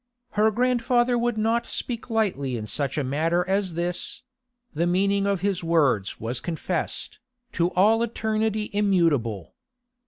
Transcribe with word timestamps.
Her 0.31 0.49
grandfather 0.49 1.15
would 1.15 1.37
not 1.37 1.67
speak 1.67 2.09
lightly 2.09 2.57
in 2.57 2.65
such 2.65 2.97
a 2.97 3.03
matter 3.03 3.47
as 3.47 3.75
this; 3.75 4.23
the 4.73 4.87
meaning 4.87 5.27
of 5.27 5.41
his 5.41 5.63
words 5.63 6.19
was 6.19 6.39
confessed, 6.39 7.19
to 7.51 7.69
all 7.75 8.01
eternity 8.01 8.71
immutable. 8.73 9.53